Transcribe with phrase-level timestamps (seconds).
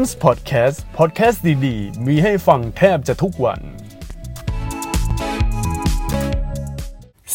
[0.00, 3.60] มส์พอดแคสต์พอดแคสต์ดีๆ มีให้ฟังแทบจะทุกวัน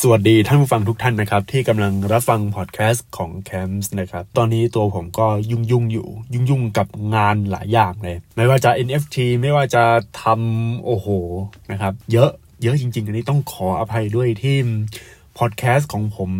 [0.01, 9.83] สวัสดีท่านผู้ฟังทุกท่านนะครับ ที่กำลังรับฟังพอดแคสต์ของแคมส์นะครับ ตอนนี้ตัวผมก็ยุ่งยุ่งอยู่ ยุ่งยุ่งกับงานหลายอย่างเลย ไม่ว่าจะ NFT ไม่ว่าจะ
[10.23, 11.07] ทำโอ้โห
[11.71, 12.31] นะครับ เยอะ
[12.63, 14.57] เยอะจริง ๆ อันนี้ต้องขออภัยด้วยที่
[15.37, 16.31] พอดแคสต์ของผม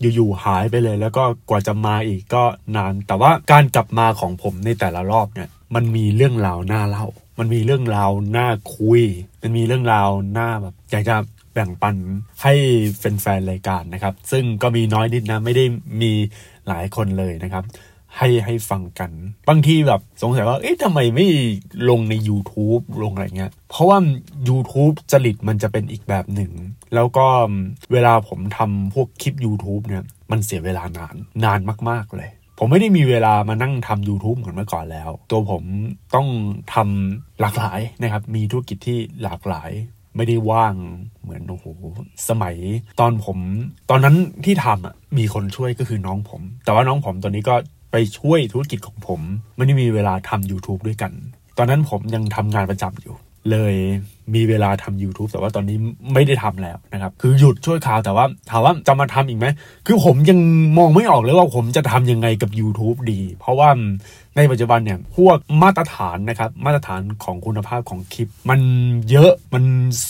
[0.00, 2.44] อยู่ๆหายไปเลย แล้วก็กว่าจะมาอีกก็
[2.76, 7.06] นาน แต่ว่าการกลับมาของผมในแต่ละรอบเนี่ย มันมีเรื่องราวน่าเล่า
[7.38, 9.02] มันมีเรื่องราวน่าคุย
[9.42, 10.08] มันมีเรื่องราว
[10.38, 11.16] น่าแบบอยากจะ
[11.54, 11.96] แบ่งปัน
[12.42, 12.54] ให้
[12.98, 15.64] แฟนๆรายการนะครับ ซึ่งก็มีน้อยนิดนะไม่ได้
[16.02, 16.12] มี
[16.68, 17.64] หลายคนเลยนะครับ
[18.16, 19.10] ให้ให้ฟังกัน
[19.48, 21.26] บางทีแบบสงสัยว่า เอ๊ะทำไมไม่
[21.90, 23.98] ลงใน YouTube ลงอะไรเงี้ย เพราะว่า
[24.48, 26.52] YouTube จริตมันจะเป็นอีกแบบหนึ่ง
[26.94, 27.26] แล้วก็
[27.92, 35.62] เวลาผมทำพวกคลิป YouTube เนี่ย มันเสียเวลานาน นานมาก ๆ เลย ผมไม่ได้มีเวลามานั่งทำ YouTube เหมือนเมื่อก่อนแล้ว ตัวผม
[36.14, 36.28] ต้อง
[36.74, 39.70] ทำหลากหลายนะครับ มีธุรกิจที่หลากหลาย
[40.16, 40.74] ไม่ได้ว่าง
[41.22, 41.66] เหมือนโอ้โห
[42.28, 42.56] สมัย
[43.00, 43.38] ตอนผม
[43.90, 47.54] ตอนนั้นที่ทำอะมีคนช่วยก็คือน้องผม แต่ว่าน้องผมตอนนี้ก็
[47.92, 49.20] ไปช่วยธุรกิจของผม
[49.56, 51.12] ไม่ได้มีเวลาทำ YouTube ด้วยกัน
[51.58, 53.14] ตอนนั้นผมยังทำงานประจำอยู่
[53.50, 53.74] เลย
[54.34, 55.76] มีเวลาทำ YouTube แต่ว่าตอนนี้
[56.14, 59.46] ไม่ได้ทำแล้วนะครับ คือหยุดช่วยข่าวแต่ว่าถามว่าจะมาทำอีกไหม
[59.86, 60.38] คือผมยัง
[60.78, 63.68] มองไม่ออกเลยว่าผมจะทำยังไงกับ YouTube ดี เพราะว่า
[64.36, 68.60] ในปัจจุบันเนี่ย พวกมาตรฐานนะครับ มาตรฐานของคุณภาพของคลิป มัน
[69.10, 69.64] เยอะมัน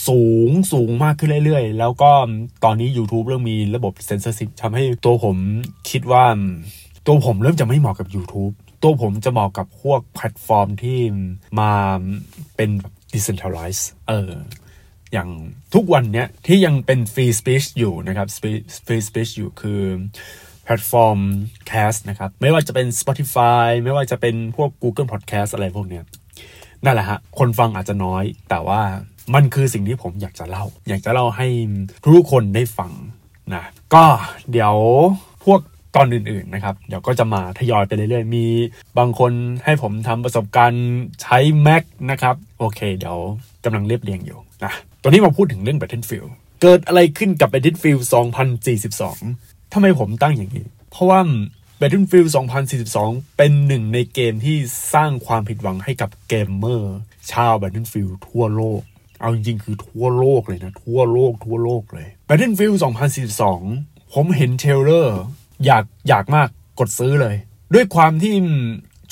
[0.09, 2.11] สูงสูงมากขึ้นเรื่อยๆ แล้วก็
[2.65, 5.37] ตอนนี้ YouTube เริ่มมีระบบเซนเซอร์ i ิทำให้ตัวผม
[5.91, 6.25] คิดว่า
[7.07, 10.99] ตัวผมเริ่มจะไม่เหมาะกับ YouTube ตัวผมจะเหมาะกับพวกแพลตฟอร์มที่
[11.61, 11.73] มา
[12.57, 14.33] เป็นแบบ decentralize เออ
[15.13, 15.29] อย่าง
[15.75, 18.29] ทุกวันเนี้ยที่ยังเป็น free speech อยู่นะครับ
[18.87, 19.83] free speech อยู่คือ
[20.65, 21.19] แพลตฟอร์ม
[21.71, 26.05] cast นะครับ ไม่ว่าจะเป็น Spotify ไม่ว่าจะเป็นพวก Google Podcast อะไรพวกเนี้ย
[26.85, 28.81] นั่นแหละฮะ คนฟังอาจจะน้อย แต่ว่า
[29.35, 31.47] มันคือสิ่งที่ผมอยากจะเล่า อยากจะเล่าให้
[32.03, 32.93] ทุกคนได้ฟัง
[33.55, 33.65] นะ
[33.95, 34.05] ก็
[34.51, 34.75] เดี๋ยว
[35.45, 35.61] พวก
[35.97, 38.47] ตอนอื่นๆนะครับ เดี๋ยวก็จะมาทยอยไปเรื่อยๆ มี
[38.99, 39.33] บางคน
[39.65, 40.85] ให้ผมทำประสบการณ์
[41.23, 43.19] ใช้ Mac นะครับ โอเค เดี๋ยว
[43.65, 46.31] กำลังเรียบเรียงอยู่นะตอนนี้มาพูดถึงเรื่อง Battlefield
[46.63, 48.03] เกิดอะไรขึ้นกับ Battlefield
[49.07, 51.21] 2042ทำไมผมตั้งอย่างนี้ เพราะว่า
[51.81, 52.29] Battlefield
[52.83, 54.57] 2042 เป็นหนึ่งในเกมที่
[54.95, 56.97] สร้างความผิดหวังให้กับเกมเมอร์
[57.33, 58.81] ชาว Battlefield ทั่วโลก
[59.21, 62.77] เอาจริงๆ คือทั่วโลกเลยนะ ทั่วโลก ทั่วโลกเลย Battlefield
[63.45, 65.21] 2042 ผมเห็น trailer
[65.65, 67.37] อยากอยากมากกดซื้อเลย
[67.75, 68.35] ด้วยความที่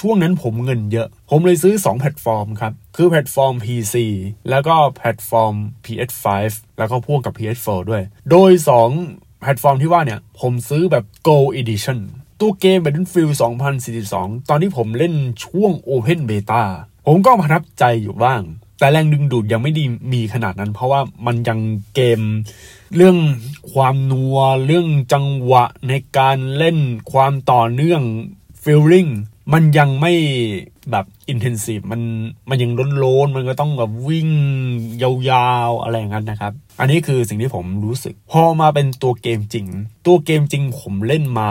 [0.01, 3.95] ช่วงนั้นผมเงินเยอะ ผมเลยซื้อ 2 แพลตฟอร์มครับ คือแพลตฟอร์ม PC
[4.51, 6.27] แล้วก็แพลตฟอร์ม PS5
[6.79, 8.53] แล้วก็พ่วงกับ PS4 ด้วย โดย
[8.97, 11.99] 2 แพลตฟอร์มที่ว่าเนี่ย ผมซื้อแบบ Gold Edition
[12.41, 13.33] ตัวเกม Battlefield
[13.91, 16.65] 2042 ตอนที่ผมเล่นช่วง Open Beta
[17.07, 18.41] ผมก็ประทับใจอยู่บ้าง
[18.79, 21.59] แต่แรงดึงดูดยังไม่ดีมีขนาดนั้น เพราะว่ามันยัง
[21.95, 22.21] เกม
[22.97, 23.17] เรื่อง
[23.73, 26.79] ความนัว เรื่องจังหวะในการเล่น
[27.13, 28.03] ความต่อเนื่อง
[28.63, 29.11] feeling
[29.53, 30.13] มันยังไม่
[30.91, 32.01] แบบอินเทนซีฟมัน
[32.49, 34.29] มันยังล้นโลนมันก็ต้องแบบวิ่ง
[35.03, 39.67] ยาวๆ อะไรอย่างนั้นนะครับ อันนี้คือสิ่งที่ผมรู้สึก พอมาเป็นตัวเกมจริง
[40.07, 41.51] ตัวเกมจริงผมเล่นมา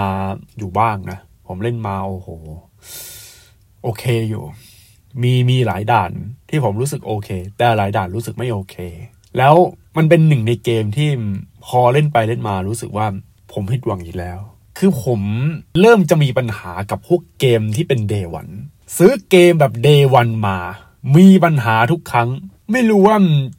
[0.57, 2.29] อยู่บ้างนะ ผมเล่นมาโอ้โห
[3.83, 4.43] โอเคอยู่
[5.21, 6.11] มีมีหลายด่าน
[6.49, 8.75] ที่ผมรู้สึกโอเค แต่หลายด่านรู้สึกไม่โอเค
[9.37, 9.55] แล้ว
[9.97, 11.09] มันเป็นหนึ่งในเกมที่
[11.65, 13.05] พอเล่นไปเล่นมารู้สึกว่า
[13.53, 14.39] ผมผิดหวังอีกแล้ว
[14.77, 15.21] คือผม
[15.79, 18.47] เริ่มจะมีปัญหากับพวกเกมที่เป็นเดวัน
[18.97, 20.57] ซื้อเกมแบบเดวันมา
[21.17, 22.29] มีปัญหาทุกครั้ง
[22.71, 23.17] ไม่รู้ว่า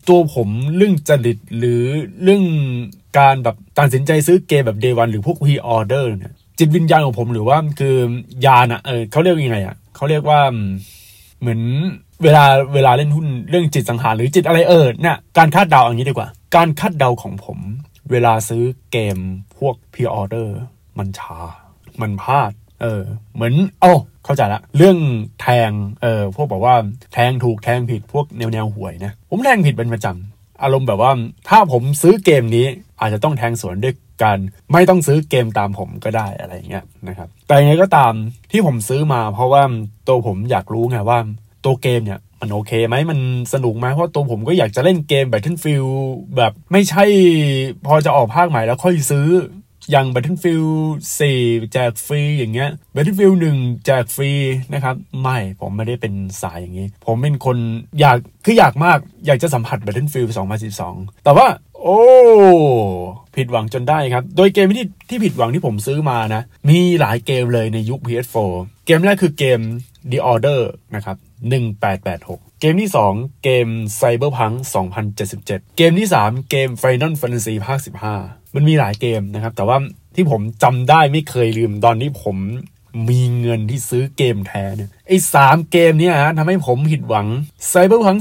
[0.09, 1.83] ตัวผมเรื่องจริตหรือ
[2.23, 2.45] เรื่อง
[3.19, 7.97] การแบบตัดสินใจซื้อเกมแบบเดวันหรือพวกพีออเดอร์เนี่ยจิตวิญญาณของผมหรือว่าคือ
[8.47, 10.41] ยานอะเออเขาเรียกยังไงอะเขาเรียกว่า
[11.45, 11.63] เหมือน
[12.23, 12.45] เวลา
[12.75, 17.59] เวลาเล่นหุ้นเรื่องจิตสังหารหรือจิตอะไรเออเนี่ยการคาดเดาอย่างนี้ดีกว่า การคาดเดาของผม
[18.11, 18.63] เวลาซื้อ
[18.93, 19.19] เกม
[19.59, 20.57] พวกพ r ออเดอร์
[20.99, 21.37] มันช้า
[22.01, 22.53] มันพลาด
[22.83, 23.03] เออ
[23.35, 23.93] เหมือนโอ้
[24.25, 24.99] เข้าใจละ เรื่อง
[25.41, 25.71] แทง
[26.03, 26.75] เออ พวกบอกว่า
[27.13, 31.13] แทงถูกแทงผิดพวกแนวแนวหวยนะ ผมแทงผิดเป็นประจำ อารมณ์แบบว่า
[31.49, 32.67] ถ้าผมซื้อเกมนี้
[33.01, 34.39] อาจจะต้องแทงสวนด้วยกัน
[34.73, 38.13] ไม่ต้องซื้อเกมตามผมก็ได้อะไรอย่างเงี้ยนะครับ แต่ยังไงก็ตาม
[38.51, 39.63] ที่ผมซื้อมาเพราะว่า
[40.09, 41.19] ตัวผมอยากรู้ไงว่า
[41.65, 43.19] ตัวเกมเนี่ย มันโอเคไหมมัน
[43.53, 45.95] สนุกไหมเพราะตัวผมก็อยากจะเล่นเกม Battlefield
[46.37, 47.05] แบบไม่ใช่
[47.87, 49.29] พอจะออกภาคใหม่แล้วค่อยซื้อ
[49.91, 50.75] อย่าง Battlefield
[51.29, 54.31] 4 แจกฟรีอย่างเงี้ย Battlefield 1 แจกฟรี
[54.75, 57.57] นะครับ ไม่ผมไม่ได้เป็นสายอย่างนี้ ผมเป็นคน
[58.01, 60.31] อยากคืออยากมากอยากจะสัมผัส Battlefield
[60.77, 61.47] 2012 แต่ว่า
[61.83, 61.99] โอ้
[63.37, 68.37] ผิดหวังจนได้ครับ โดยเกมที่ที่ผิดหวังที่ผมซื้อมานะ มีหลายเกมเลยในยุค PS4
[68.87, 69.61] เกมแรกคือเกม
[70.11, 70.61] The Order
[70.95, 71.17] นะครับ
[71.53, 73.67] 1886 เกมที่ 2 เกม
[74.01, 74.57] Cyberpunk
[75.17, 77.79] 2077 เกมที่ 3 เกม Final Fantasy ภาค
[78.17, 79.79] 15 มันมีหลายเกมนะครับ แต่ว่า
[80.15, 82.37] ที่ผมจำได้ไม่เคยลืมตอนที่ผม
[83.11, 87.27] มีเงินที่ซื้อเกมแท้เนี่ยไอ้สามเกมเนี้ยฮะทำให้ผมผิดหวัง
[87.73, 88.19] Cyberpunk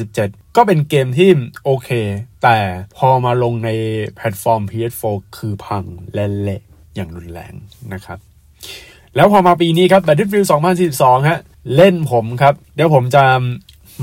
[0.00, 1.30] 2077 ก็เป็นเกมที่
[1.64, 1.90] โอเค
[2.42, 2.58] แต่
[2.96, 3.70] พอมาลงใน
[4.16, 5.84] แพลตฟอร์ม PS4 คือพัง
[6.14, 6.62] และเละ
[6.94, 7.54] อย่างรุนแรง
[7.92, 8.18] นะครับ
[9.16, 10.46] แล้วพอมาปีนี้ครับ Battlefield
[10.86, 11.38] 2042 ฮะ
[11.76, 13.22] เล่นผมครับ เดี๋ยวผมจะ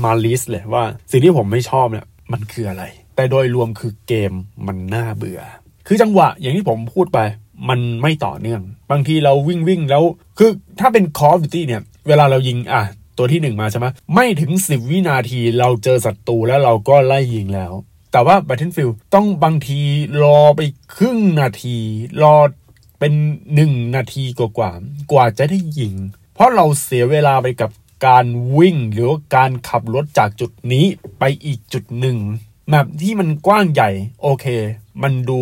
[0.02, 2.84] มา list เลยว่า สิ่งที่ผมไม่ชอบเนี่ยมันคืออะไร
[3.16, 4.32] แต่โดยรวมคือเกม
[4.66, 5.40] มันน่าเบื่อ
[5.86, 7.18] คือจังหวะอย่างที่ผมพูดไป
[7.68, 10.02] มันไม่ต่อเนื่อง บางทีเราวิ่งวิ่งแล้ว
[10.38, 12.82] คือถ้าเป็น Call of Duty เนี่ย เวลาเรายิงอะ
[13.18, 17.72] ตัวที่หนึ่งมาใช่ไหมไม่ถึง 10 วินาทีเราเจอศัตรูแล้วเราก็ไล่ยิงแล้ว
[18.12, 19.80] แต่ว่า Battlefield ต้องบางที
[20.22, 20.60] รอไป
[20.96, 21.76] ครึ่งนาที
[22.22, 22.36] รอ
[22.98, 23.12] เป็น
[23.54, 24.70] หนึ่งนาทีกว่ากว่า
[25.12, 25.94] กว่าจะได้ยิง
[26.40, 27.70] ราะเราเสียเวลาไปกับ
[28.06, 28.26] การ
[28.58, 30.84] วิ่งหรือการขับรถจากจุดนี้
[31.18, 32.16] ไปอีกจุดหนึ่ง
[32.68, 33.90] map ที่มันกว้างใหญ่
[34.22, 34.46] โอเค
[35.02, 35.40] มันดู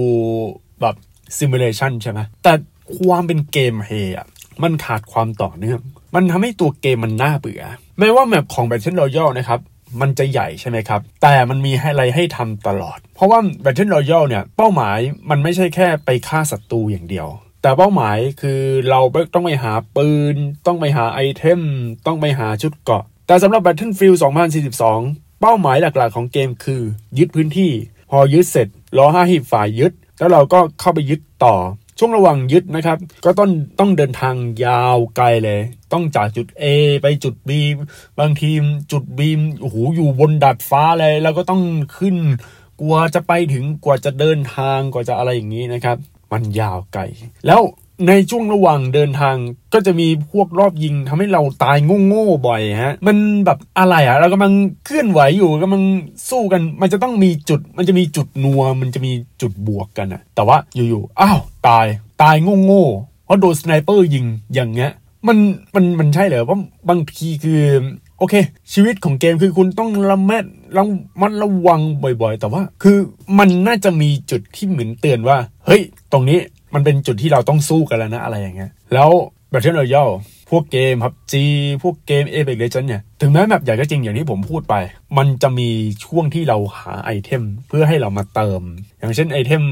[0.81, 0.95] แบบ
[1.39, 2.53] simulation ใช่ไหมแต่
[2.97, 4.27] ความเป็นเกมเฮอะ
[4.63, 5.81] มันขาดความต่อเนื่อง
[6.15, 7.63] มันทำให้ตัวเกมมันน่าเบื่อ
[7.99, 9.61] แม้ว่า map ของ Battle Royale นะครับ
[10.01, 14.99] มันจะใหญ่ใช่ไหมครับ แต่มันมีอะไรให้ทำตลอด เพราะว่า Battle Royale เนี่ย เป้าหมาย
[15.31, 17.29] มันไม่ใช่แค่ไปฆ่าศัตรูอย่างเดียว
[17.63, 18.61] แต่เป้าหมายคือ
[18.91, 19.01] เรา
[19.35, 21.61] ต้องไปหาปืน ต้องไปหาไอเทม
[22.07, 24.17] ต้องไปหาชุดเกาะ แต่สำหรับ Battlefield
[24.79, 26.83] 2042 เป้าหมายหลักๆของเกมคือ
[27.19, 27.73] ยึดพื้นที่
[28.11, 28.69] พอยึดเสร็จ
[28.99, 31.57] รอห้าหีบฝ่ายยึด แล้วเราก็เข้าไปยึดต่อ
[31.99, 34.35] ช่วงระหว่างยึดนะครับ ก็ต้องต้องเดินทาง
[34.65, 35.61] ยาวไกลเลย
[35.93, 36.65] ต้องจากจุด A
[37.03, 37.51] ไปจุด B
[38.21, 38.63] บางทีม
[38.93, 39.21] จุด B
[39.61, 41.63] โอ้โหอยู่บนดาดฟ้าเลย แล้วก็ต้อง
[41.99, 42.17] ขึ้น
[42.81, 45.97] กว่าจะไปถึงกว่าจะเดินทางกว่าจะอะไรอย่างนี้นะครับ
[46.33, 47.03] มันยาวไกล
[47.47, 47.61] แล้ว
[48.09, 49.37] ในช่วงระหว่างเดินทาง
[49.75, 51.77] ก็จะมีพวกลอบยิงทำให้เราตาย
[52.07, 53.17] โง่ๆบ่อยฮะ มัน
[53.47, 54.53] แบบอะไรอะเรากำลัง
[54.85, 55.85] เคลื่อนไหวอยู่กำลัง
[56.31, 61.87] สู้กัน มันจะต้องมีจุด มันจะมีจุดนัว มันจะมีจุดบวกกันอะแต่ว่าอยู่ๆ อ้าว ตาย
[62.23, 64.91] ตายโง่ๆ เพราะโดน sniper ยิงอย่างเงี้ย
[65.29, 65.39] มัน
[65.75, 66.59] มัน มันใช่เหรอว่า
[66.89, 67.63] บางทีคือ
[68.19, 68.35] โอเค
[68.73, 70.45] ชีวิตของเกมคือคุณต้องระแมด
[70.77, 70.85] ระ
[71.21, 72.99] มัดระวังบ่อยๆ แต่ว่าคือ
[73.39, 75.83] มันน่าจะมีจุดที่เหมือนเตือนว่า เฮ้ย
[76.13, 76.39] ตรงนี้
[76.75, 79.11] มันเป็นจุดที่เราต้องสู้กันแล้วนะอะไรอย่างเงี้ยแล้ว
[79.53, 80.15] Battle Royale
[80.51, 81.35] พวกเกม PUBG
[81.83, 84.75] พวกเกม Apex l e g e n d เนี่ย ถึงแม้แบบใหญ่ก็จริงอย่างที่ผมพูดไป
[85.19, 85.69] มันจะมี
[86.05, 88.61] ช่วงที่เราหาไอเทม เพื่อให้เรามาเติม
[88.99, 89.63] อย่างเช่นไอเทม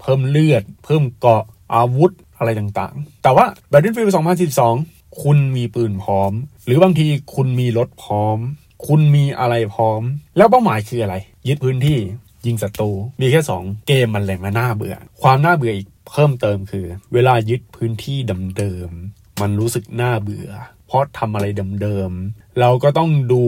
[0.00, 1.44] เพิ่มเลือด เพิ่มเกราะ
[1.74, 4.12] อาวุธอะไรต่างๆ แต่ว่า Battlefield
[4.56, 6.32] 2042 คุณมีปืนพร้อม
[6.66, 8.38] หรือบางทีคุณมีรถพร้อม
[8.86, 10.02] คุณมีอะไรพร้อม
[10.36, 11.16] แล้วเป้าหมายคืออะไร
[11.48, 11.98] ยึดพื้นที่
[12.46, 12.90] ยิงศัตรู
[13.20, 18.18] มีแค่ 2 เกมมันเลยมาน่าเบื่อ ความน่าเบื่ออีกเพิ่มเติมคือ เวลายึดพื้นที่
[18.58, 20.50] เดิมๆมันรู้สึกน่าเบื่อ
[20.86, 21.46] เพราะทำอะไร
[21.82, 23.44] เดิมๆเราก็ต้องดู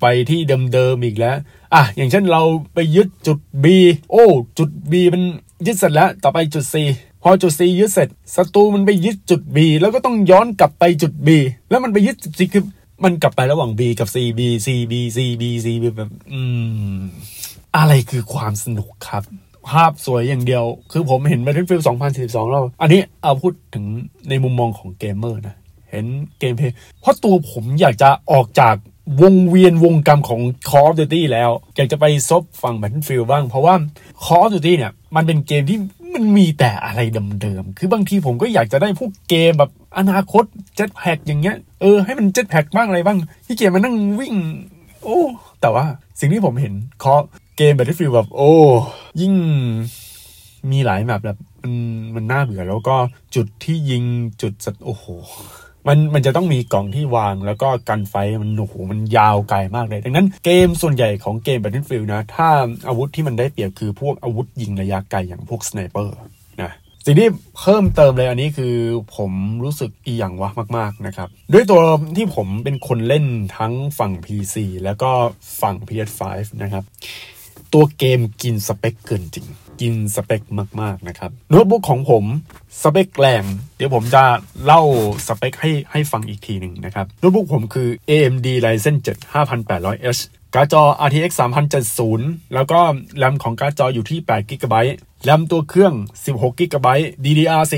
[0.00, 0.40] ไปที่
[0.74, 1.36] เดิมๆอีกแล้ว
[1.74, 2.42] อะอย่างเช่นเรา
[2.74, 3.66] ไปยึดจุด B
[4.10, 4.26] โอ้
[4.58, 5.22] จุด B มัน
[5.66, 6.74] ยึดเสร็จแล้วต่อไปจุด C
[7.22, 11.28] พอจุด C ยึดเสร็จศัตรูมันไปยึดจุด B แล้วก็ต้องย้อนกลับไปจุด B
[11.70, 12.64] แล้วมันไปยึดจุด C คือ
[13.04, 16.40] มันกลับไประหว่าง B กับ C B C B C B C B แบบอื
[16.96, 16.98] ม
[17.76, 19.22] อะไรคือความสนุกครับ
[19.68, 21.84] ภาพสวยอย่างเดียว คือผมเห็น Battlefield
[22.16, 23.84] 2042 แล้ว อันนี้เอาพูดถึง
[24.28, 25.56] ในมุมมองของเกมเมอร์นะ
[25.90, 26.06] เห็น
[26.38, 28.74] เกมเพลย์เพราะตัวผมอยากจะออกจาก
[29.22, 33.74] วงเวียนวงกรรมของ Call of Duty แล้ว อยากจะไปซบฝั่ง Battlefield บ้าง เพราะว่า
[34.24, 35.78] Call of Duty เนี่ย มันเป็นเกมที่
[36.14, 37.00] มันมีแต่อะไร
[37.42, 40.44] เดิมๆ คือบางทีผมก็อยากจะได้พวกเกมแบบอนาคต
[40.76, 44.34] เจ็ตแพ็กอย่างเงี้ย เออให้มันเจ็ตแพ็กบ้างอะไรบ้าง ที่เกมมันนั่งวิ่ง
[45.04, 45.20] โอ้
[45.60, 45.84] แต่ว่า
[46.20, 47.22] สิ่งที่ผมเห็นเคาะ
[47.56, 48.52] เกม Battlefield แบบโอ้
[49.20, 49.34] ยิ่ง
[50.70, 51.74] มีหลายแบบแบบมัน
[52.14, 52.96] มันน่าเบื่อแล้วก็
[53.34, 54.04] จุดที่ยิง
[54.42, 55.04] จุดสัตว์โอ้โห
[55.88, 62.48] มันมันจะต้องมีกล่องที่วางแล้วก็กันไฟมันโอ้โหมันยาวไกลมากเลย ดังนั้นเกมส่วนใหญ่ของเกม Battlefield นะ ถ้า
[62.88, 66.18] อาวุธที่มันได้เปรียบคือพวกอาวุธยิงระยะไกลอย่างพวก sniper
[66.62, 66.72] นะ
[67.06, 68.74] สิ่งที่เพิ่มเติมเลยอันนี้คือ
[69.16, 69.32] ผม
[69.64, 71.80] รู้สึกอีหยังวะมาก ๆ นะครับ ด้วยตัว
[72.16, 73.24] ที่ผมเป็นคนเล่น
[73.56, 75.10] ทั้งฝั่ง PC แล้วก็
[75.60, 76.22] ฝั่ง PS5
[76.62, 76.84] นะครับ
[77.72, 79.46] ตัวเกมกินสเปคเกินจริง
[79.80, 80.42] กินสเปค
[80.80, 82.24] มากๆนะครับโน้ตบุ๊กของผม
[82.82, 83.44] สเปคแรง
[83.76, 84.24] เดี๋ยวผมจะ
[84.64, 84.82] เล่า
[85.26, 90.22] สเปคให้ให้ฟังอีกทีหนึ่งนะครับโน้ตบุ๊กผมคือ AMD Ryzen 7 5800H
[90.54, 91.30] การ์ดจอ RTX
[91.92, 92.80] 3070 แล้วก็
[93.18, 94.74] แรมของการ์ดจออยู่ที่8 g b
[95.24, 95.94] แรมตัวเครื่อง
[96.26, 96.88] 16 g b
[97.24, 97.74] DDR4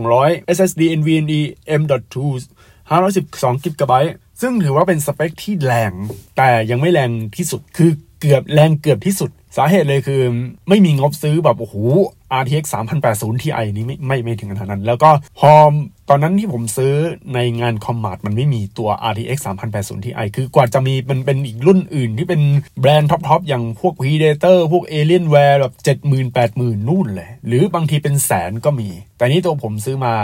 [0.00, 1.40] 3200 SSD NVMe
[1.80, 2.16] M.2
[2.90, 3.92] 512 g b
[4.40, 5.92] ซึ่งถือว่าเป็นสเปคที่แรง
[6.36, 7.90] แต่ยังไม่แรงที่สุดคือ
[8.22, 10.22] เกือบแรงเกือบที่สุด สาเหตุเลยคือ
[10.68, 11.74] ไม่มีงบซื้อแบบโอ้โห
[12.40, 12.64] RTX
[13.04, 15.52] 3080 Ti นี้ไม่ไม่ไม่ถึงขนาดนั้น แล้วก็พอ
[16.08, 16.92] ตอนนั้นที่ผมซื้อ
[17.34, 19.38] ในงานคอมมาดมันไม่มีตัว RTX
[19.72, 22.42] 3080 Ti คือกว่าจะมีมันเป็นอีกรุ่นอื่นที่เป็น
[22.80, 28.88] แบรนด์ท็อปๆอย่างพวก Predator พวก Alienware แบบ 70,000 80,000 นู่นเลย หรือบางทีเป็นแสนก็มี
[29.18, 30.14] แต่นี้ตัวผมซื้อมา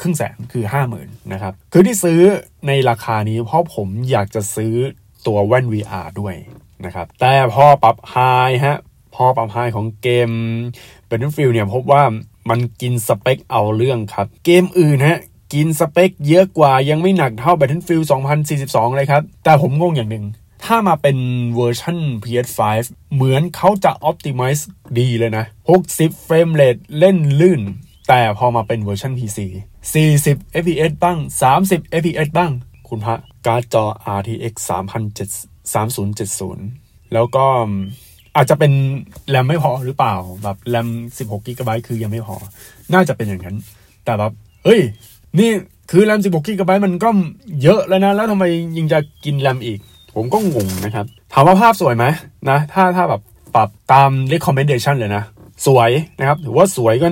[0.00, 0.64] ครึ่งแสนคือ
[0.98, 2.20] 50,000 นะครับ คือที่ซื้อ
[2.66, 4.74] ในราคานี้เพราะผมอยากจะซื้อ
[5.26, 6.34] ตัวแว่น VR ด้วย
[6.86, 8.16] นะครับ แต่พอปรับไฮ
[8.64, 8.78] ฮะ
[9.14, 10.30] พอปรับไฮของเกม
[11.08, 12.02] Battlefield เนี่ยพบว่า
[12.50, 15.20] มันกินสเปคเอาเรื่องครับ เกมอื่นฮะ
[15.54, 18.04] กินสเปคเยอะกว่ายังไม่หนักเท่า Battlefield
[18.50, 20.24] 2042 เลยครับ แต่ผมงงอย่างหนึ่ง
[20.64, 21.18] ถ้ามาเป็น
[21.56, 22.60] เวอร์ชัน PS5
[23.14, 24.62] เหมือนเขาจะ Optimize
[24.98, 25.44] ดีเลยนะ
[25.84, 27.62] 60 frame rate เล่นลื่น
[28.08, 29.38] แต่พอมาเป็นเวอร์ชัน PC
[30.02, 31.18] 40 fps บ้าง
[31.58, 32.52] 30 fps บ้าง
[32.88, 33.84] คุณพระการ์ดจอ
[34.18, 34.54] RTX
[35.64, 37.44] 3070 แล้วก็
[38.36, 38.72] อาจจะเป็น
[39.28, 40.88] แรมไม่พอหรือเปล่า แบบแรม
[41.18, 42.36] 16กิกะไบต์คือยังไม่พอ
[42.92, 43.56] น่าจะเป็นอย่างนั้น
[44.04, 44.32] แต่แบบ
[44.64, 44.80] เฮ้ย
[45.38, 45.50] นี่
[45.90, 47.08] คือแรม16กิกะไบต์มันก็
[47.62, 48.44] เยอะแล้วนะ แล้วทำไม
[48.78, 49.78] ยังจะกินแรมอีก
[50.14, 52.04] ผมก็งงนะครับ ถามว่าภาพสวยไหม
[52.50, 53.22] นะ ถ้าถ้าแบบ
[53.54, 55.24] ปรับตาม recommendation เลยนะ
[55.66, 57.08] สวยนะครับ ถือว่าสวยก็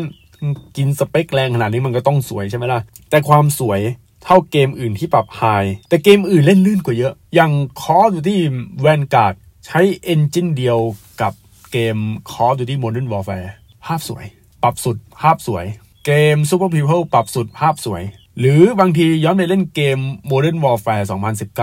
[0.76, 2.80] กินสเปคแรงขนาดนี้มันก็ต้องสวยใช่ไหมล่ะ
[3.10, 3.80] แต่ความสวย
[4.24, 5.42] เท่าเกมอื่นที่ปรับไฮ
[5.88, 8.36] แต่เกมอื่นเล่นลื่นกว่าเยอะ อย่าง Call of Duty
[8.84, 9.34] Vanguard
[9.66, 10.78] ใช้เอนจินเดียว
[11.20, 11.32] กับ
[11.72, 11.96] เกม
[12.30, 13.48] Call of Duty Modern Warfare
[13.84, 14.24] ภาพสวย
[14.62, 15.64] ปรับสุดภาพสวย
[16.06, 18.02] เกม Super People ปรับสุดภาพสวย
[18.38, 19.98] หรือบางทีย้อนไปเล่นเกม
[20.30, 21.04] Modern Warfare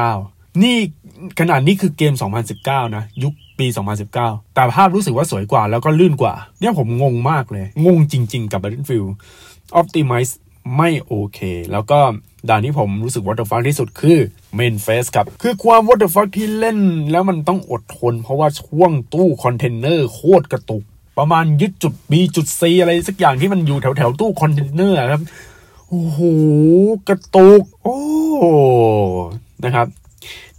[0.02, 0.78] 2019 นี่
[1.40, 2.14] ขนาดนี้คือเกม
[2.54, 3.68] 2019 นะ ยุคปี
[4.12, 9.10] 2019 แต่ภาพรู้สึกว่าสวยกว่าแล้วก็ลื่นกว่า เนี่ยผมงงมากเลย งงจริง ๆ กับ Battlefield
[9.80, 10.32] Optimize
[10.78, 11.40] ไม่โอเค
[11.72, 12.00] แล้วก็
[12.50, 14.18] ด่านที่ผมรู้สึก what the fuck ที่สุดคือ
[14.60, 16.78] Manifest ครับ คือความ what the fuck ที่เล่น
[17.12, 20.84] แล้วมันต้องอดทน เพราะว่าช่วงตู้คอนเทนเนอร์โคตรกระตุก
[21.18, 25.22] ประมาณยึดจุด B จุด C อะไรสักอย่างที่มันอยู่แถวแถวตู้คอนเทนเนอร์ครับ
[25.90, 26.20] โอ้โห
[27.08, 27.98] กระตุก โอ้
[29.66, 29.88] นะครับ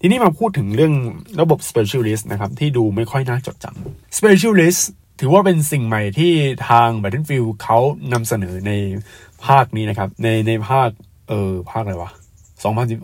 [0.00, 0.94] ทีนี้มาพูดถึงเรื่อง
[1.40, 4.82] ระบบ specialist นะครับ ที่ดูไม่ค่อยน่าจดจำ specialist
[5.20, 6.32] ถือว่าเป็นสิ่งใหม่ที่
[6.68, 7.78] ทาง Battlefield เขา
[8.12, 8.72] นำเสนอใน
[9.46, 10.88] ภาคนี้นะครับ ในในภาค
[11.28, 12.10] เออ ภาคอะไรวะ
[12.62, 13.00] 2010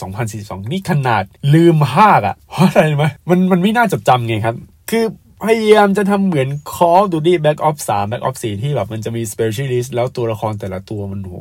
[0.00, 4.56] 2042นี่ขนาดลืมภาคอะ่ะเพราะอะไรไหมมันมันไม่น่าจดจำไงครับ
[4.90, 5.04] คือ
[5.44, 11.32] พยายามจะทำเหมือน Call of Duty Black Ops 3 Black Ops 4 ที่แบบมันจะมี specialist แล้วตัวละครแต่ละตัวมันโห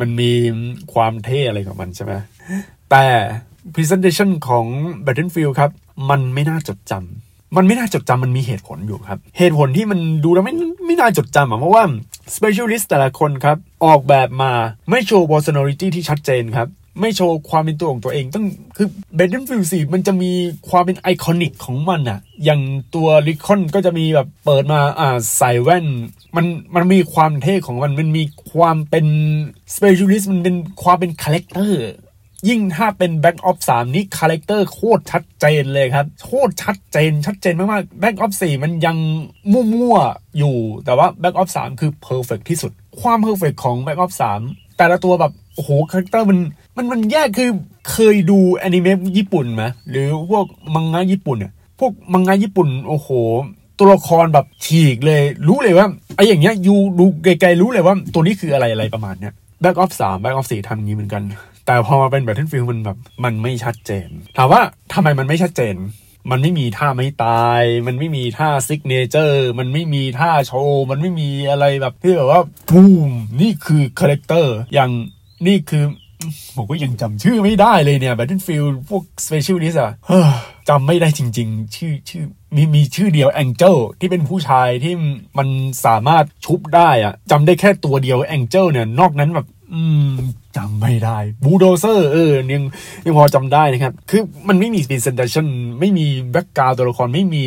[0.00, 0.32] มันมี
[0.94, 2.12] ความเท่อะไรของมันใช่ไหม
[2.90, 3.06] แต่
[3.74, 4.66] presentation ของ
[5.06, 5.70] Battlefield ครับ
[6.10, 7.23] มันไม่น่าจดจำ
[7.56, 10.54] มันไม่น่าจดจำมันมีเหตุผลอยู่ครับ เหตุผลที่มันดูแล้วไม่
[10.86, 11.84] ไม่น่าจดจำอะเพราะว่า
[12.36, 14.52] specialist แต่ละคนครับ ออกแบบมา
[14.90, 16.68] ไม่โชว์ personality ที่ชัดเจนครับ
[17.00, 18.44] ไม่โชว์ความเป็นตัวของตัวเองต้อง
[18.76, 20.32] คือ Battlefield 4มันจะมี
[20.68, 22.60] ความเป็น iconic ของมันอะอย่าง
[22.94, 25.86] ตัว Recon ก็จะมีแบบเปิดมาอ่าใส่แว่น
[26.36, 29.06] มันมันมีความเท่ของมัน มันมีความเป็น
[29.76, 31.80] specialist มันเป็นความเป็นคาแรคเตอร์
[32.48, 38.96] ยิ่งถ้าเป็น Back of 3นี่คาแรคเตอร์โคตรชัดเจนเลยครับ โคตรชัดเจน ชัดเจนมากๆ Back of 4มันยัง
[39.52, 44.12] มั่วๆอยู่ แต่ว่า Back of 3คือ perfect ที่สุด ความ perfect ของ Back of
[44.46, 46.38] 3แต่ละตัวแบบ โอ้โห คาแรคเตอร์มัน
[46.76, 47.50] มันมันแยกคือ
[47.90, 53.08] เคยดูอนิเมะญี่ปุ่นไหมหรือพวกมังงะญี่ปุ่นเนี่ยพวกมังงะญี่ปุ่น โอ้โห
[53.78, 55.86] ตัวละครแบบฉีกเลย รู้เลยว่า
[56.16, 59.32] ไอ้อย่างเงี้ยยูดูไกลๆรู้เลยว่าตัวนี้คืออะไรอะไรประมาณเนี้ย
[59.64, 61.22] Black Ops 3 Back of 4ทำอย่างนี้เหมือนกัน
[61.66, 64.60] แต่พอมาเป็น Battlefield มันแบบมันไม่ชัดเจน ถามว่า
[64.92, 65.76] ทำไมมันไม่ชัดเจน
[66.30, 72.40] มันไม่มีท่าไม้ตาย มันไม่มีท่า signature มันไม่มีท่าโชว์ มันไม่มีอะไรแบบที่แบบว่า
[72.70, 74.90] บูมนี่คือคาแรคเตอร์อย่าง
[75.46, 75.84] นี่คือ
[76.56, 80.30] ผมก็ยังจำชื่อไม่ได้เลยเนี่ย Battlefield พวก Specialist อะเฮ้อ
[80.68, 82.24] จำไม่ได้จริง ๆ ชื่อชื่อ
[82.56, 84.94] มีมีชื่อเดียว Angel ที่เป็นผู้ชายที่
[85.38, 85.48] มัน
[85.84, 90.12] สามารถชุบได้อะจำได้แค่ตัวเดียว Angel เนี่ย นอกนั้นแบบ อืม
[90.56, 92.62] จำไม่ได้บูโดเซอร์เออยัง
[93.04, 95.46] ยังพอจำได้นะครับ คือมันไม่มี presentation
[95.80, 97.44] ไม่มี background ตัวละครไม่มี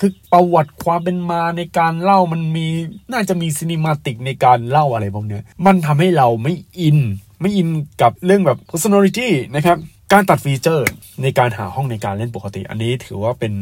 [0.00, 2.66] คือประวัติความเป็นมาในการเล่ามันมี
[3.12, 6.98] น่าจะมี cinematic ในการเล่าอะไรพวกเนี้ยมันทำให้เราไม่อิน
[7.40, 7.68] ไม่อิน
[8.02, 9.76] กับเรื่องแบบ personality นะครับ
[10.12, 10.86] การตัดฟีเจอร์
[11.22, 13.54] ในการหาห้องในการเล่นปกติ อันนี้ถือว่าเป็น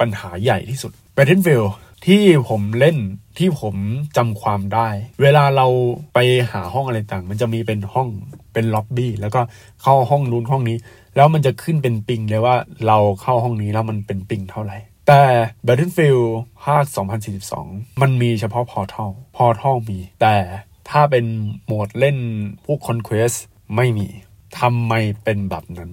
[0.00, 1.68] ปัญหาใหญ่ที่สุด Battlefield
[2.06, 2.98] ที่ผมเล่น
[3.38, 3.76] ที่ผม
[4.16, 4.88] จำความได้
[5.22, 5.66] เวลาเรา
[6.14, 6.18] ไป
[6.52, 8.08] หาห้องอะไรต่าง มันจะมีเป็นห้อง
[8.52, 9.40] เป็นล็อบบี้แล้วก็
[9.82, 10.76] เข้าห้องนู้นห้องนี้
[11.16, 14.78] แล้วมันจะขึ้นเป็นปิงเลยว่าเราเข้าห้องนี้แล้วมันเป็นปิงเท่าไหร่
[15.08, 15.22] แต่
[15.66, 16.26] Battlefield
[16.64, 16.84] ภาค
[17.42, 20.36] 2042 มันมีเฉพาะ Portal Portal มี แต่
[20.90, 21.24] ถ้าเป็น
[21.64, 22.18] โหมดเล่น
[22.64, 23.36] พวก Conquest
[23.76, 24.08] ไม่มี
[24.60, 24.92] ทำไม
[25.24, 25.90] เป็นแบบนั้น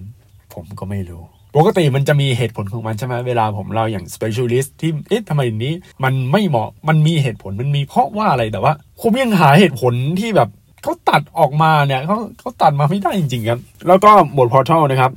[0.52, 1.22] ผมก็ไม่รู้
[1.56, 5.72] ปกติมันจะมีเหตุผลของมันใช่ไหมเวลาผมเล่าอย่าง specialist ที่เอ๊ะทำไมนี้
[6.04, 10.48] มันไม่เหมาะมันมีเหตุผลมันมีเพราะว่าอะไรแต่ว่าผมยังหาเหตุผลที่แบบ
[10.82, 15.10] เขาตัดออกมาเนี่ยเขาเขาตัดมาไม่ได้จริงๆครับ แล้วก็โหมด Portal นะครับ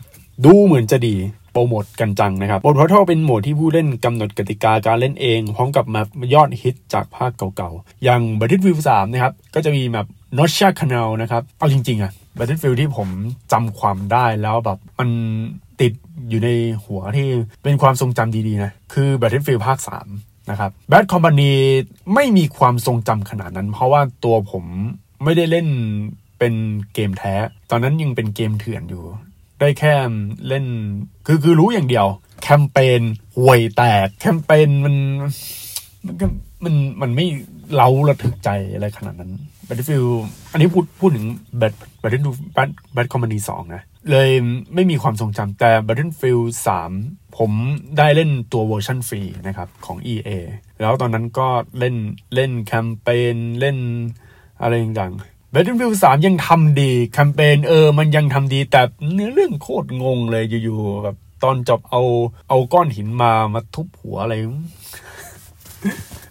[0.46, 1.15] ดูเหมือนจะดี
[1.53, 6.01] โปรโมทกันจังนะครับโหมด Portal เป็นโหมดที่ผู้เล่นกำหนดกติกาการเล่นเอง พร้อมกับแมา
[6.34, 10.05] ยอดฮิตจากภาคเก่าๆ อย่าง Battlefield 3 นะครับ ก็จะมีแบบ
[10.38, 13.10] n o t c h a Canal นะครับ เอาจริงๆอะ Battlefield ที่ผม
[13.51, 15.10] จำความได้แล้วแบบมัน
[16.29, 16.49] อยู่ใน
[16.83, 17.27] หัวที่
[17.63, 19.77] เป็นความทรงจำดีๆนะ คือ Battlefield ภาค
[20.13, 21.51] 3 นะครับ Bad Company
[22.13, 24.63] ไม่มีความทรงจำขนาดนั้น เพราะว่าตัวผม
[25.23, 25.67] ไม่ได้เล่น
[26.39, 26.53] เป็น
[26.93, 27.35] เกมแท้
[27.71, 29.03] ตอนนั้นยังเป็นเกมเถื่อนอยู่
[29.59, 29.93] ได้แค่
[30.47, 30.65] เล่น
[31.25, 32.07] คือคือรู้อย่างเดียว
[32.43, 33.01] แคมเปญ
[33.38, 34.95] ห่วยแตก แคมเปญมัน
[36.05, 36.25] มันก็
[36.63, 37.25] มันมันไม่
[37.73, 39.31] เล้าระทึกใจอะไรขนาดนั้น
[39.69, 40.13] Battlefield
[40.51, 41.25] อันนี้พูดพูดถึง
[41.61, 44.29] Bad Battlefield Bad Bad Company 2 นะ เลย
[44.73, 46.45] ไม่มีความทรงจำแต่ Battlefield
[46.91, 47.51] 3 ผม
[47.97, 50.29] ได้เล่นตัวเวอร์ชันฟรีนะครับของ EA
[50.81, 51.47] แล้วตอนนั้นก็
[51.79, 51.95] เล่น
[52.35, 53.77] เล่นแคมเปญเล่น
[54.61, 58.81] อะไรต่างๆ Battlefield 3 ยังทำดีแคมเปญเออ มันยังทำดีแต่
[59.13, 62.01] เนื้อเรื่องโคตรงงเลยอยู่ๆแบบตอนจบเอา
[62.49, 64.33] เอาก้อนหินมามาทุบหัวอะไร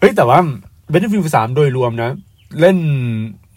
[0.00, 0.38] เฮ้ยแต่ว่า
[0.92, 2.10] Battlefield 3 โดยรวมนะ
[2.60, 2.78] เล่น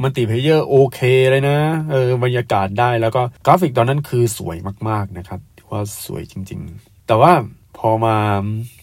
[0.01, 0.99] multiplayer โอเค
[1.31, 1.57] เลยนะ
[1.91, 4.57] เออบรรยากาศได้แล้วก็กราฟิกตอนนั้นคือสวย
[4.89, 7.31] มากๆนะครับว่าสวยจริง ๆ แต่ว่า
[7.77, 8.17] พอมา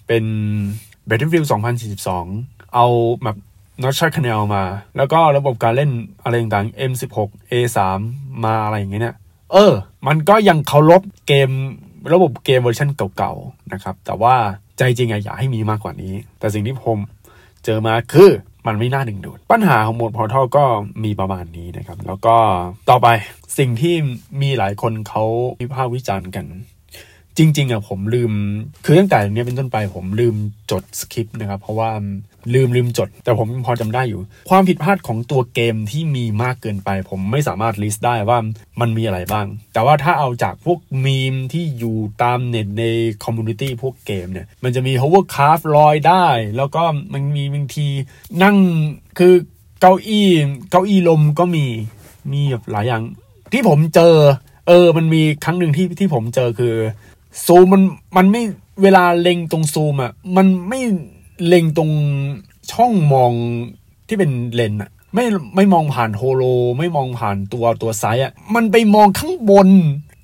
[0.07, 0.25] เป็น
[1.09, 1.47] Battlefield
[2.09, 2.87] 2042 เอา
[3.23, 3.37] แบบ
[3.83, 4.65] n o t c h a Canal มา
[4.97, 5.91] แล้วก็ระบบการเล่น
[6.23, 7.17] อะไรต่างๆ M16
[7.53, 7.79] A3
[8.45, 9.17] มาอะไรอย่างเงี้ย
[9.53, 9.73] เออ
[10.07, 11.50] มันก็ยังเคารพเกม
[12.12, 14.35] ระบบเกมเวอร์ชันเก่าๆนะครับ แต่ว่า
[14.79, 16.99] ใจจริงอะอยากให้มีมากกว่านี้ แต่สิ่งที่ผม
[17.65, 18.31] เจอมาคือ
[18.67, 20.65] มันไม่น่าดึงดูด ปัญหาของโหมด Portal ก็
[21.05, 22.37] มีประมาณนี้นะครับ แล้วก็
[22.91, 23.09] ต่อไป
[23.59, 23.95] สิ่งที่
[24.43, 25.25] มีหลายคนเขา
[25.61, 26.47] วิพากษ์วิจารณ์กัน
[27.38, 28.33] จริงๆอะผมลืม
[28.85, 30.35] คือตั้งแต่เนี้ยเป็นต้นไปผมลืม
[30.71, 31.90] จดสคริปต์นะครับเพราะว่า
[32.54, 38.38] ลืมลืมจด แต่ผมพอจำได้อยู่ ความผิดพลาดของตัวเกมที่มีมากเกินไป ผมไม่สามารถ list ได้ว่า
[38.80, 42.85] มันมีอะไรบ้าง แต่ว่าถ้าเอาจากพวกมีมที่อยู่ตามเน็ตใน
[43.25, 46.82] community พวกเกมเนี่ย มันจะมี hovercraft ลอยได้ แล้วก็
[47.13, 47.89] มันมีบางที
[48.43, 48.56] นั่ง
[49.19, 49.34] คือ
[49.80, 50.28] เก้าอี้
[50.71, 51.67] เก้าอี้ลมก็มี
[52.32, 53.02] มีแบบหลายอย่าง
[53.52, 54.15] ที่ผมเจอ
[54.69, 56.75] เออมันมีครั้งหนึ่งที่ที่ผมเจอคือ
[57.47, 57.83] ซูมมัน
[58.17, 58.43] มันไม่
[58.83, 60.81] เวลาเล็งตรงซูมอะ มันไม่
[61.47, 61.91] เล็งตรง
[62.73, 63.33] ช่องมอง
[64.09, 65.25] ที่เป็นเลนส์อะ ไม่
[65.57, 66.43] ไม่มองผ่าน holo
[66.79, 69.69] ไม่มองผ่านตัวตัว sight อะ มันไปมองข้างบน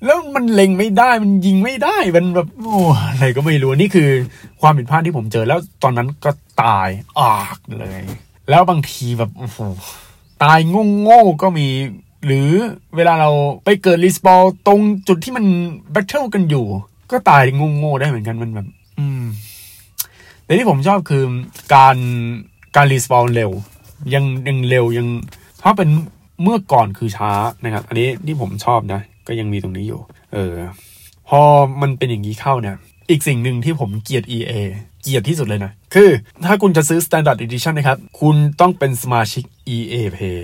[0.05, 4.09] แล้วมันเล็งไม่ได้มันยิงไม่ได้มันแบบโอ้อะไรก็ไม่รู้นี่คือ
[4.61, 6.31] ความผิดพลาดที่ผมเจอแล้วตอนนั้นก็
[6.63, 8.01] ตายอนาถเลย
[8.49, 9.59] แล้วบางทีแบบโอ้โห
[10.43, 10.59] ตาย
[11.01, 11.67] โง่ก็มี
[12.25, 12.49] หรือ
[12.95, 13.31] เวลาเรา
[13.65, 15.45] ไปเกิด respawn ตรงจุดที่มัน
[15.91, 16.65] battle กันอยู่
[17.11, 17.43] ก็ตาย
[17.77, 18.67] โง่ๆได้เหมือนกันมันแบบ
[18.99, 19.23] อืม
[20.43, 21.23] แต่ที่ผมชอบคือ
[21.75, 21.97] การ
[22.75, 23.51] การรีสปอลเร็ว
[24.13, 25.07] ยังยังเร็วยัง
[25.61, 25.89] ถ้าเป็น
[26.43, 27.31] เมื่อก่อนคือช้า
[27.63, 29.99] นะครับ อันนี้ที่ผมชอบนะ ก็ยังมีตรงนี้อยู่
[30.33, 30.53] เออ
[31.29, 31.41] พอ
[31.81, 32.75] มันเป็นอย่างนี้เข้าเนี่ย
[33.09, 34.53] อีกสิ่งหนึ่งที่ผมเกลียด EA
[35.01, 36.09] เกลียดที่สุดเลยนะ คือ
[36.45, 39.43] ถ้าคุณจะซื้อ Standard Edition นะครับ คุณต้องเป็นสมาชิก
[39.75, 40.39] EA Pay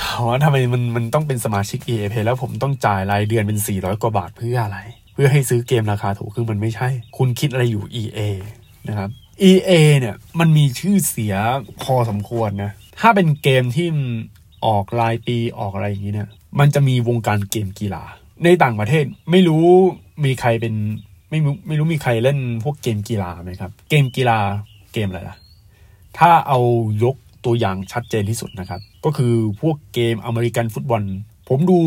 [0.00, 4.78] ถามว่าทำไมมันมันต้องเป็นสมาชิก EA Pay แล้วผมต้องจ่ายรายเดือนเป็น 400 กว่าบาทเพื่ออะไร
[5.20, 8.18] พื่อให้ซื้อเกมราคาถูกคือมันไม่ใช่ คุณคิดอะไรอยู่ EA
[8.88, 9.10] นะครับ
[9.50, 11.34] EA เนี่ยมันมีชื่อเสีย
[11.82, 13.88] พอสมควรนะ ถ้าเป็นเกมที่
[14.66, 16.28] ออกรายปีออกอะไรอย่างนี้เนี่ย
[16.58, 18.02] มันจะมีวงการเกมกีฬา
[18.44, 19.64] ในต่างประเทศไม่รู้
[20.24, 20.74] มีใครเป็น
[21.30, 24.38] ไม่รู้ไม่รู้มีใครเล่นพวกเกมกีฬาไหมครับ เกมกีฬา
[24.92, 25.36] เกมอะไรล่ะ
[26.18, 26.60] ถ้าเอา
[27.04, 31.02] ยกตัวอย่างชัดเจนที่สุดนะครับ ก็คือพวกเกมอเมริกันฟุตบอล
[31.48, 31.78] ผมดู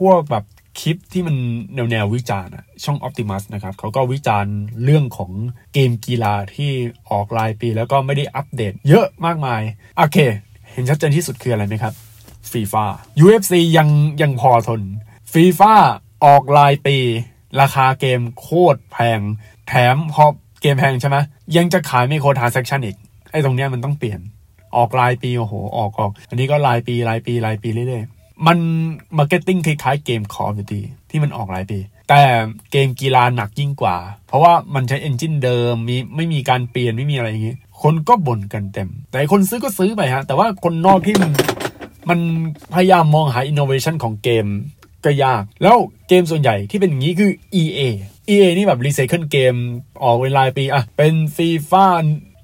[0.00, 0.44] พวกแบบ
[0.80, 1.36] คลิปที่มัน
[1.74, 2.52] แนวแนววิจารณ์
[2.84, 5.30] ช่อง Optimus นะครับเขาก็วิจารณ์เรื่องของ
[5.74, 6.70] เกมกีฬาที่
[7.10, 9.62] ออกรายปี แล้วก็ไม่ได้อัปเดตเยอะมากมาย
[9.96, 10.18] โอเค
[10.72, 11.94] เห็นชัดเจนที่สุดคืออะไรไหมครับ
[12.52, 12.84] ฟีฟ่า
[13.24, 13.88] UFC ยัง
[14.22, 14.82] ยังพอทน
[15.32, 15.74] ฟีฟ่า
[16.24, 16.98] ออกรายปี
[17.60, 19.20] ราคาเกมโคตรแพง
[19.68, 20.24] แถมพอ
[20.62, 21.16] เกมแพงใช่ไหม
[21.56, 22.96] ยังจะขาย microtransaction อีก
[23.30, 24.20] ไอ้ตรงเนี้ยมันต้องเปลี่ยน
[24.76, 28.15] ออกรายปีโอ้โหออกออก อันนี้ก็รายปีรายปีรายปีเรื่อยๆ
[28.46, 28.58] มัน
[29.18, 32.22] marketing คล้ายๆเกม Call of Duty ที่มันออกรายปี แต่
[32.70, 33.96] เกมกีฬาหนักยิ่งกว่า
[34.28, 41.30] เพราะว่ามันใช้ engine เดิมมีไม่มีการเปลี่ยนไม่มีอะไรอย่างงี้ คนก็บ่นกันเต็ม แต่คนซื้อก็ซื้อไปฮะ แต่ว่าคนนอกที่มัน
[42.08, 42.18] มัน
[42.74, 44.46] พยายามมองหาอินโนเวชันของเกม
[45.04, 45.76] ก็ยาก แล้ว
[46.08, 47.30] เกมส่วนใหญ่ที่เป็นอย่างนี้คือ
[47.62, 47.80] EA
[48.30, 49.54] EA นี่แบบรีไซเคิลเกม
[50.04, 51.86] ออกเวลาปีอะเป็นฟีฟ่า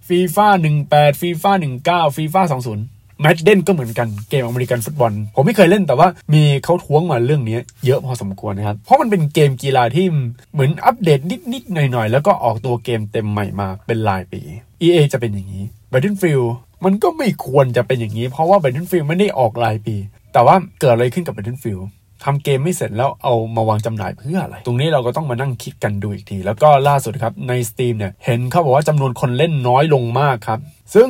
[0.08, 2.84] ฟีฟ่าหนึ่งแปดฟีฟ่าหนึ่งเก้าฟีฟ่าสองศูนย์
[3.22, 10.06] แมดเดนก็เหมือนกันเกมอเมริกันฟุตบอล ผมไม่เคยเล่นแต่ว่ามีเขาท้วงมาเรื่องนี้เยอะพอสมควรนะครับ เพราะมันเป็นเกมกีฬาที่
[10.52, 11.20] เหมือนอัปเดต
[11.52, 14.40] นิดๆหน่อยๆ แล้วก็ออกตัวเกมเต็มใหม่มาเป็นรายปี
[14.82, 16.48] EA จะเป็นอย่างนี้ Battlefield
[16.84, 19.96] มันก็ไม่ควรจะเป็นอย่างนี้ เพราะว่า Battlefield ไม่ได้ออกรายปี
[20.32, 21.84] แต่ว่าเกิดอะไรขึ้นกับ Battlefield
[22.24, 30.60] ทำเกมไม่เสร็จแล้วเอามาวางจำหน่ายเพื่ออะไร ตรงนี้เราก็ต้องมานั่งคิดกันดูอีกที แล้วก็ล่าสุดครับใน Steam เนี่ย เห็นเขาบอกว่าจำนวนคนเล่นน้อยลงมากครับ
[30.94, 31.08] ซึ่ง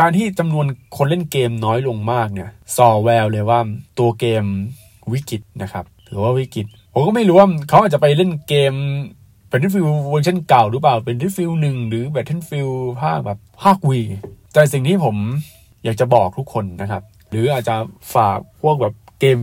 [0.00, 3.60] การที่จำนวนคนเล่นเกมน้อยลงมากเนี่ยสอแววเลยว่า
[3.98, 4.44] ตัวเกม
[5.12, 8.74] วิกฤตนะครับถือว่าวิกฤตผมก็ไม่รู้ว่าเขาอาจจะไปเล่นเกม
[9.50, 14.00] Battlefield เวอร์ชันเก่าหรือเปล่า Battlefield หนึ่งหรือ Battlefield ภาคแบบภาควี
[14.52, 15.16] แต่สิ่งที่ผม
[15.84, 17.76] อยากจะบอกทุกคนนะครับ หรืออาจจะ
[18.14, 19.36] ฝากพวกแบบเกม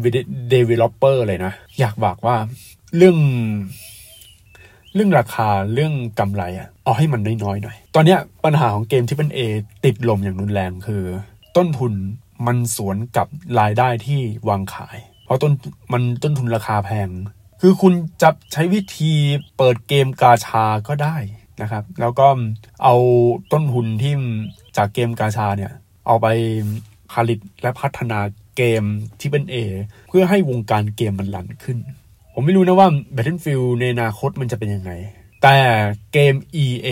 [0.54, 2.36] developer เลยนะ อยากบอกว่า
[2.98, 3.18] เรื่อง
[4.98, 9.40] เรื่องราคาเรื่องกำไรอะเอาให้มันน้อยๆหน่อย ตอนเนี้ยปัญหาของเกมที่เป็น A
[9.86, 11.04] ติดลมอย่างรุนแรงคือ
[11.58, 11.94] ต้นทุน
[12.48, 13.28] มันสวนกับ
[13.60, 15.52] รายได้ที่วางขาย เพราะต้น
[15.94, 17.10] มันต้นทุนราคาแพง
[17.62, 19.14] คือคุณจะใช้วิธี
[19.58, 21.18] เปิดเกมกาชาก็ได้
[21.62, 22.28] นะครับ แล้วก็
[22.84, 22.96] เอา
[23.52, 24.14] ต้นทุนที่
[24.78, 25.72] จากเกมกาชาเนี่ย
[26.08, 26.28] เอาไป
[27.14, 28.20] ผลิตและพัฒนา
[28.58, 28.84] เกม
[29.20, 29.56] ที่เป็น A
[30.10, 31.78] เพื่อให้วงการเกมมันรันขึ้น
[32.40, 34.92] ผมไม่รู้นะว่า Battlefield ในอนาคตมันจะเป็นยังไง
[35.44, 35.58] แต่
[36.14, 36.90] เกม EA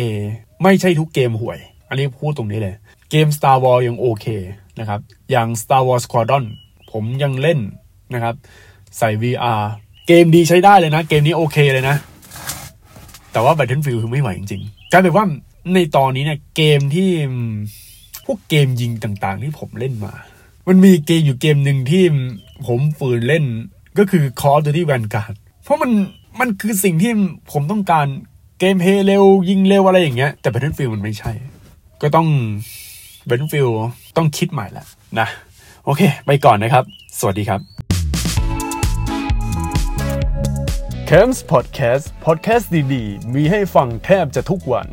[0.63, 2.75] ไม่ใช่ทุกเกมห่วย อันนี้พูดตรงนี้เลย
[3.12, 4.25] เกม Star Wars ยังโอเค
[4.79, 4.99] นะครับ
[5.31, 6.45] อย่าง Star Wars Squadron
[6.91, 7.60] ผมยังเล่น
[8.13, 8.36] นะครับ
[8.97, 9.62] ใส่ VR
[10.08, 11.95] เกมดีใช้ได้เลยนะ เกมนี้โอเคเลยนะ
[13.31, 15.25] แต่ว่า Battlefield คือไม่ไหวจริงๆกลายเป็นว่า
[15.73, 17.10] ในตอนนี้เนี่ยเกมที่
[18.25, 20.13] พวกเกมยิงต่างๆ ที่ผมเล่นมา
[20.67, 22.03] มันมีเกมอยู่เกมหนึ่งที่
[22.67, 23.45] ผมฝืนเล่น
[23.97, 25.91] ก็คือ Call of Duty Vanguard เพราะมัน
[26.39, 27.12] มันคือสิ่งที่
[27.51, 28.08] ผมต้องการ
[28.60, 31.31] เกมเพลย์เร็ว ยิงเร็วอะไรอย่างเงี้ย แต่ Battlefield มันไม่ใช่
[32.01, 32.27] ก็ต้อง
[33.29, 33.75] Battlefield
[34.17, 34.86] ต้องคิดใหม่ละ
[35.19, 35.27] นะ
[35.86, 36.84] โอเค ไปก่อนนะครับ
[37.19, 37.62] สวัสดีครับ
[41.10, 44.88] c a m s Podcast Podcast ดีๆ มีให้ฟังแทบจะทุกวัน